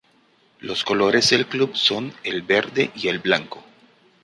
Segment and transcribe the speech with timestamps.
[0.61, 3.63] Los colores del club son el verde y el blanco.